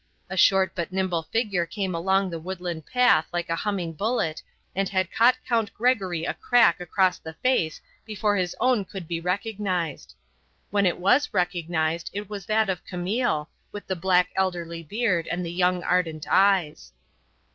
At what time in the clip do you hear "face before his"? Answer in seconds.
7.35-8.55